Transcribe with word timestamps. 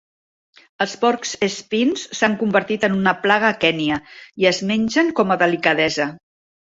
Els 0.85 0.95
porc 1.01 1.27
espins 1.47 2.07
s'han 2.19 2.37
convertit 2.41 2.87
en 2.89 2.97
una 3.01 3.13
plaga 3.27 3.51
a 3.53 3.59
Kenya 3.67 4.01
i 4.45 4.49
es 4.53 4.63
mengen 4.71 5.13
com 5.21 5.35
a 5.35 5.39
delicadesa. 5.47 6.09